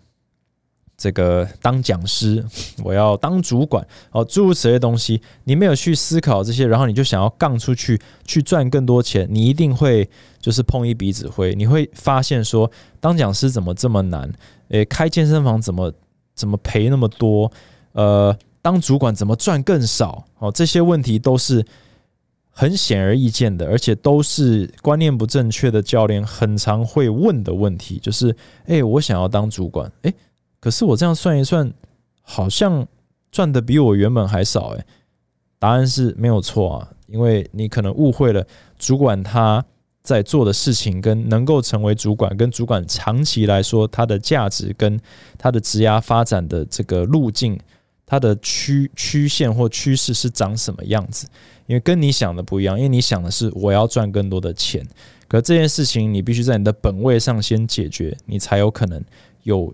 [0.97, 2.45] 这个当讲师，
[2.85, 10.09] 我要当主管，哦，诸如此类东西，你没有去思考这些，然后你就想要杠出去去赚更多钱，你一定会
[10.41, 11.55] 就是碰一鼻子灰。
[11.57, 14.33] 你会发现说，当讲师怎么这么难？
[14.69, 15.93] 诶，开健身房怎么
[16.35, 17.51] 怎么赔那么多？
[17.93, 20.25] 呃，当主管怎么赚更少？
[20.39, 21.67] 哦，这些问题都是。
[22.61, 28.37] 很显而易见的，而且都是观念不正确的教练很常会问的问题，就是：
[28.67, 30.13] 哎，我想要当主管，哎，
[30.61, 31.73] 可是我这样算一算，
[32.21, 32.87] 好像
[33.33, 34.85] 赚的比我原本还少，哎。
[35.59, 38.47] 答案是没有错啊，因为你可能误会了
[38.79, 39.65] 主管他
[40.03, 45.01] 在做的事情，跟能够成为主管，跟主管长期来说他的价值跟
[45.39, 47.59] 他的职涯发展的这个路径，
[48.05, 51.27] 它的曲曲线或趋势是长什么样子。
[51.71, 54.85] 因为跟你想的不一样，因为你想的是我要赚更多的钱，
[55.29, 59.01] 可这件事情你必须在你的本位上先解决，你才有可能
[59.45, 59.73] 有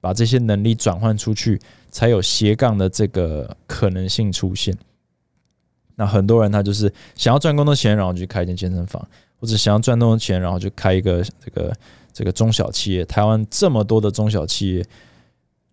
[0.00, 1.60] 把这些能力转换出去，
[1.90, 4.74] 才有斜杠的这个可能性出现。
[5.96, 9.06] 那很多人他就是想要赚更多钱，然后就开一间健身房，
[9.38, 11.76] 或者想要赚更多钱，然后就开一个这个
[12.10, 13.04] 这个中小企业。
[13.04, 14.86] 台湾这么多的中小企业，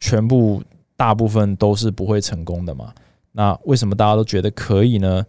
[0.01, 0.61] 全部
[0.97, 2.93] 大部分都是不会成功的嘛？
[3.31, 5.25] 那为什么大家都觉得可以呢？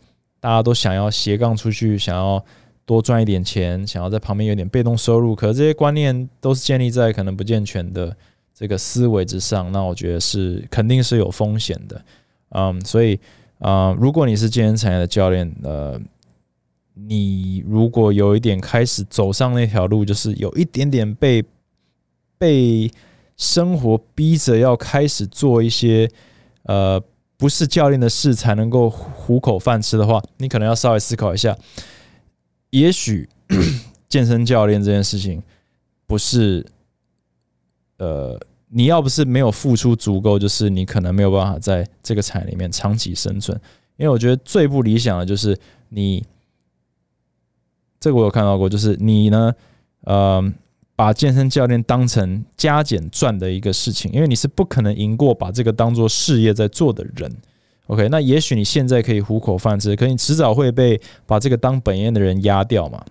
[0.47, 2.40] 大家都想要斜杠出去，想要
[2.84, 5.34] 多赚一点钱，想要在旁边有点被动收入。
[5.34, 8.16] 可是这些观念都是建立在可能不健全的
[8.55, 9.72] 这个思维之上。
[9.72, 12.01] 那我觉得是肯定是有风险的。
[12.51, 13.18] 嗯，所以
[13.59, 16.01] 啊，如果你是健身产业的教练，呃，
[16.94, 21.44] 你如果有一点开始走上那条路，就是有一点点被
[22.38, 22.88] 被
[23.36, 26.09] 生活逼着要开始做一些
[26.66, 27.03] 呃。
[27.37, 31.57] 不是教练的事才能够糊口饭吃的话，你可能要稍微思考一下。
[32.70, 33.28] 也许
[34.09, 35.43] 健身教练这件事情
[36.07, 36.64] 不是，
[37.99, 43.59] 呃，你要不是没有付出足够，就是你可能没有办法在这个产业里面长期生存。
[43.97, 45.59] 因为我觉得最不理想的就是
[45.89, 46.24] 你，
[48.01, 49.55] 这个我有看到过，就是你呢，
[50.01, 50.53] 呃。
[50.97, 57.30] 把健身教练当成加减赚的一个事情，因为你是不可能赢过把这个当做事业在做的人。
[57.88, 63.05] OK，那也许你现在可以糊口饭吃，可你迟早会被把这个当本业的人压掉嘛？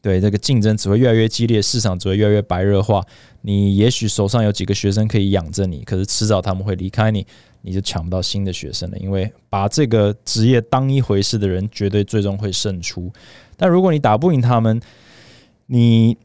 [0.00, 3.04] 对，这个竞争只会越来越激烈，市场只会越来越白热化。
[3.42, 7.26] 你也许手上有几个学生可以养着你，可是迟早他们会离开你，
[7.62, 8.96] 你就抢不到新的学生了。
[8.98, 13.12] 因为把这个职业当一回事的人，绝对最终会胜出。
[13.56, 14.80] 但如果你打不赢他们，
[15.66, 16.16] 你。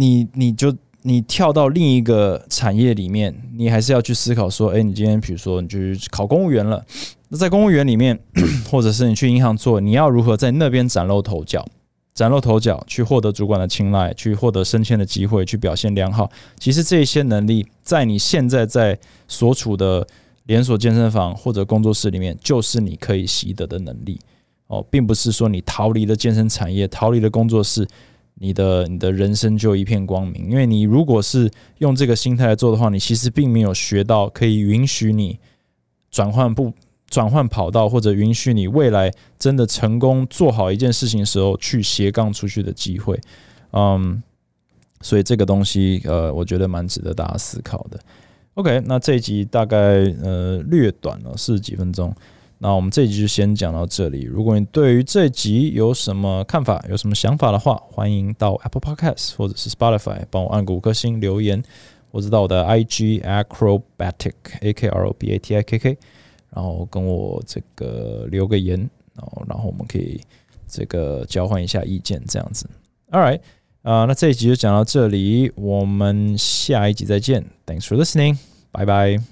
[0.00, 6.82] 你你就你跳到另一个产业里面，你还是要去思考说，哎，你今天比如说你去考公务员了，
[7.28, 8.18] 那在公务员里面，
[8.70, 11.62] 或者是你去银行做，你要如何在那边崭露头角？
[12.14, 16.30] 崭露头角，去获得主管的青睐，去获得升迁的机会，去表现良好。
[16.58, 18.98] 其实这些能力，在你现在在
[19.28, 20.06] 所处的
[20.44, 24.18] 连锁健身房或者工作室里面，就是你可以习得的能力。
[24.66, 27.86] 哦，并不是说你逃离了健身产业，逃离了工作室，
[28.34, 30.48] 你的你的人生就一片光明。
[30.50, 35.38] 因为你如果是用这个心态来做的话，你其实并没有学到可以允许你
[36.10, 36.72] 转换不
[37.08, 43.20] 转换跑道，或者允许你未来真的成功做好一件事情的时候去斜杠出去的机会。
[43.72, 44.22] 嗯，
[45.00, 47.98] 所以这个东西呃，我觉得蛮值得大家思考的。
[48.54, 49.76] OK，那这一集大概
[50.22, 52.14] 呃略短了四十几分钟。
[52.62, 54.24] 那我们这一集就先讲到这里。
[54.24, 61.62] 如果你对于这集有什么看法、有什么想法的话，欢迎到 Apple Podcast 或者是 Spotify 帮我按个五颗星留言，
[62.12, 65.98] 或者到我的 IG Acrobatic A K R O B A T I K K，
[66.54, 68.78] 然后跟我这个留个言，
[69.14, 70.20] 然后然后我们可以
[70.68, 72.68] 这个交换一下意见，这样子。
[73.10, 73.40] All right，
[73.80, 77.42] 啊，那这一集就讲到这里，我们下一集再见。
[77.64, 78.36] Thanks for listening，
[78.70, 79.29] 拜拜。